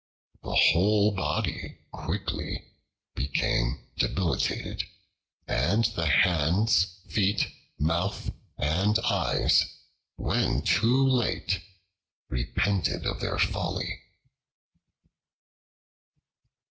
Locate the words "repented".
12.31-13.05